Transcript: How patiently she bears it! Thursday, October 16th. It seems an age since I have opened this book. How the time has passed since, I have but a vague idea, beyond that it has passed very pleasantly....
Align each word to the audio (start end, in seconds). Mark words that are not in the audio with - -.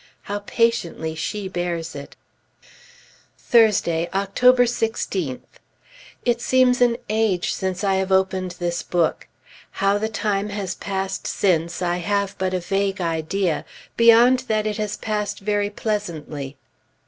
How 0.23 0.39
patiently 0.39 1.13
she 1.13 1.47
bears 1.47 1.93
it! 1.95 2.15
Thursday, 3.37 4.09
October 4.15 4.63
16th. 4.63 5.41
It 6.25 6.41
seems 6.41 6.81
an 6.81 6.97
age 7.07 7.53
since 7.53 7.83
I 7.83 7.93
have 7.97 8.11
opened 8.11 8.55
this 8.57 8.81
book. 8.81 9.27
How 9.73 9.99
the 9.99 10.09
time 10.09 10.49
has 10.49 10.73
passed 10.73 11.27
since, 11.27 11.83
I 11.83 11.97
have 11.97 12.35
but 12.39 12.55
a 12.55 12.59
vague 12.59 12.99
idea, 12.99 13.63
beyond 13.95 14.39
that 14.47 14.65
it 14.65 14.77
has 14.77 14.97
passed 14.97 15.39
very 15.39 15.69
pleasantly.... 15.69 16.57